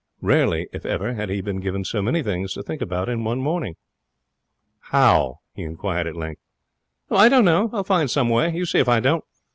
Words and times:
Rarely, 0.23 0.67
if 0.73 0.83
ever, 0.83 1.13
had 1.13 1.29
he 1.29 1.41
been 1.41 1.59
given 1.59 1.85
so 1.85 2.01
many 2.01 2.23
things 2.23 2.53
to 2.53 2.63
think 2.63 2.81
about 2.81 3.07
in 3.07 3.23
one 3.23 3.37
morning. 3.39 3.75
'How?' 4.79 5.41
he 5.53 5.61
inquired, 5.61 6.07
at 6.07 6.15
length. 6.15 6.41
'I 7.11 7.29
don't 7.29 7.45
know. 7.45 7.69
I'll 7.71 7.83
find 7.83 8.09
some 8.09 8.29
way. 8.29 8.51
You 8.51 8.65
see 8.65 8.79
if 8.79 8.89
I 8.89 8.99
don't. 8.99 9.23